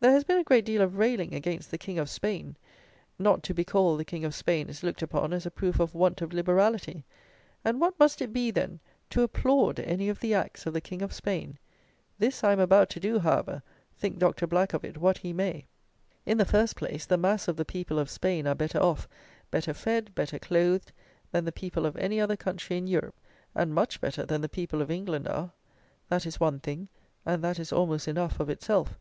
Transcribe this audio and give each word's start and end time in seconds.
There 0.00 0.12
has 0.12 0.24
been 0.24 0.38
a 0.38 0.42
great 0.44 0.64
deal 0.64 0.80
of 0.80 0.96
railing 0.96 1.34
against 1.34 1.70
the 1.70 1.76
King 1.76 1.98
of 1.98 2.08
Spain; 2.08 2.56
not 3.18 3.42
to 3.42 3.52
becall 3.54 3.98
the 3.98 4.04
King 4.06 4.24
of 4.24 4.34
Spain 4.34 4.70
is 4.70 4.82
looked 4.82 5.02
upon 5.02 5.34
as 5.34 5.44
a 5.44 5.50
proof 5.50 5.78
of 5.78 5.94
want 5.94 6.22
of 6.22 6.32
"liberality," 6.32 7.04
and 7.62 7.78
what 7.78 8.00
must 8.00 8.22
it 8.22 8.32
be, 8.32 8.50
then, 8.50 8.80
to 9.10 9.20
applaud 9.20 9.78
any 9.78 10.08
of 10.08 10.20
the 10.20 10.32
acts 10.32 10.64
of 10.64 10.72
the 10.72 10.80
King 10.80 11.02
of 11.02 11.12
Spain! 11.12 11.58
This 12.18 12.42
I 12.42 12.52
am 12.52 12.60
about 12.60 12.88
to 12.92 12.98
do, 13.00 13.18
however, 13.18 13.62
think 13.94 14.18
Dr. 14.18 14.46
Black 14.46 14.72
of 14.72 14.86
it 14.86 14.96
what 14.96 15.18
he 15.18 15.34
may. 15.34 15.66
In 16.24 16.38
the 16.38 16.46
first 16.46 16.74
place, 16.74 17.04
the 17.04 17.18
mass 17.18 17.46
of 17.46 17.56
the 17.58 17.66
people 17.66 17.98
of 17.98 18.08
Spain 18.08 18.46
are 18.46 18.54
better 18.54 18.78
off, 18.80 19.06
better 19.50 19.74
fed, 19.74 20.14
better 20.14 20.38
clothed, 20.38 20.92
than 21.30 21.44
the 21.44 21.52
people 21.52 21.84
of 21.84 21.94
any 21.98 22.18
other 22.18 22.36
country 22.36 22.78
in 22.78 22.86
Europe, 22.86 23.20
and 23.54 23.74
much 23.74 24.00
better 24.00 24.24
than 24.24 24.40
the 24.40 24.48
people 24.48 24.80
of 24.80 24.90
England 24.90 25.28
are. 25.28 25.52
That 26.08 26.24
is 26.24 26.40
one 26.40 26.58
thing; 26.58 26.88
and 27.26 27.44
that 27.44 27.58
is 27.58 27.70
almost 27.70 28.08
enough 28.08 28.40
of 28.40 28.48
itself. 28.48 28.98